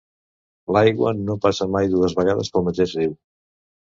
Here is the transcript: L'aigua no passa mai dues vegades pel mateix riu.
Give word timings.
L'aigua 0.77 1.11
no 1.27 1.35
passa 1.43 1.67
mai 1.75 1.91
dues 1.91 2.17
vegades 2.21 2.51
pel 2.55 2.65
mateix 2.69 2.95
riu. 3.01 3.13